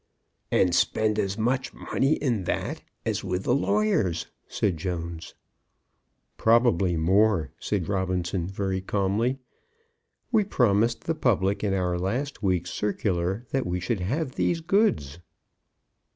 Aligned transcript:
"And 0.51 0.73
spend 0.73 1.19
as 1.19 1.37
much 1.37 1.75
money 1.75 2.13
in 2.13 2.45
that 2.45 2.81
as 3.05 3.23
with 3.23 3.43
the 3.43 3.53
lawyers," 3.53 4.25
said 4.47 4.77
Jones. 4.77 5.35
"Probably 6.37 6.97
more," 6.97 7.51
said 7.59 7.87
Robinson, 7.87 8.47
very 8.47 8.81
calmly. 8.81 9.37
"We 10.31 10.43
promised 10.43 11.03
the 11.03 11.13
public 11.13 11.63
in 11.63 11.75
our 11.75 11.99
last 11.99 12.41
week's 12.41 12.71
circular 12.71 13.45
that 13.51 13.67
we 13.67 13.79
should 13.79 13.99
have 13.99 14.31
these 14.33 14.59
goods." 14.59 15.19